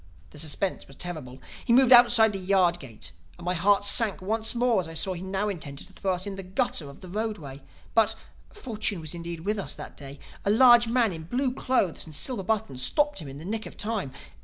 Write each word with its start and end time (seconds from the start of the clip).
The 0.31 0.39
suspense 0.39 0.87
was 0.87 0.95
terrible. 0.95 1.37
He 1.63 1.73
moved 1.73 1.91
outside 1.91 2.33
the 2.33 2.39
yard 2.39 2.79
gate 2.79 3.11
and 3.37 3.45
my 3.45 3.53
heart 3.53 3.85
sank 3.85 4.19
once 4.19 4.55
more 4.55 4.81
as 4.81 4.87
I 4.87 4.95
saw 4.95 5.11
that 5.11 5.17
he 5.17 5.21
now 5.23 5.47
intended 5.47 5.85
to 5.85 5.93
throw 5.93 6.13
us 6.13 6.25
in 6.25 6.37
the 6.37 6.41
gutter 6.41 6.89
of 6.89 7.01
the 7.01 7.07
roadway. 7.07 7.61
But 7.93 8.15
(fortune 8.51 8.99
was 8.99 9.13
indeed 9.13 9.41
with 9.41 9.59
us 9.59 9.75
that 9.75 9.95
day), 9.95 10.17
a 10.43 10.49
large 10.49 10.87
man 10.87 11.13
in 11.13 11.25
blue 11.25 11.53
clothes 11.53 12.03
and 12.07 12.15
silver 12.15 12.41
buttons 12.41 12.81
stopped 12.81 13.19
him 13.19 13.27
in 13.27 13.37
the 13.37 13.45
nick 13.45 13.67
of 13.67 13.77
time. 13.77 14.11